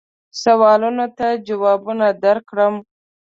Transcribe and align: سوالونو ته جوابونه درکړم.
سوالونو 0.41 1.05
ته 1.17 1.27
جوابونه 1.47 2.07
درکړم. 2.23 2.75